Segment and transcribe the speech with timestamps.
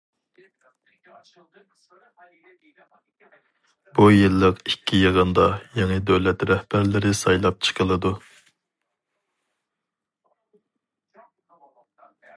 [3.99, 5.45] بۇ يىللىق ئىككى يىغىندا
[5.81, 8.15] يېڭى دۆلەت رەھبەرلىرى سايلاپ چىقىلىدۇ.